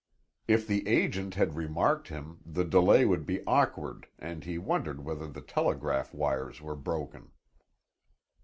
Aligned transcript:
If 0.47 0.65
the 0.65 0.87
agent 0.87 1.35
had 1.35 1.53
remarked 1.55 2.07
him, 2.07 2.39
the 2.43 2.63
delay 2.63 3.05
would 3.05 3.23
be 3.23 3.45
awkward 3.45 4.07
and 4.17 4.43
he 4.43 4.57
wondered 4.57 5.05
whether 5.05 5.27
the 5.27 5.41
telegraph 5.41 6.11
wires 6.11 6.59
were 6.59 6.75
broken. 6.75 7.29